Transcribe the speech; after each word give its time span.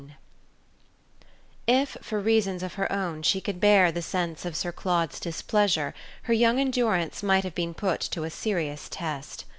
XVII 0.03 0.15
If 1.67 1.97
for 2.01 2.19
reasons 2.19 2.63
of 2.63 2.73
her 2.73 2.91
own 2.91 3.21
she 3.21 3.39
could 3.39 3.59
bear 3.59 3.91
the 3.91 4.01
sense 4.01 4.45
of 4.45 4.55
Sir 4.55 4.71
Claude's 4.71 5.19
displeasure 5.19 5.93
her 6.23 6.33
young 6.33 6.59
endurance 6.59 7.21
might 7.21 7.43
have 7.43 7.53
been 7.53 7.75
put 7.75 7.99
to 8.01 8.23
a 8.23 8.31
serious 8.31 8.87
test. 8.89 9.45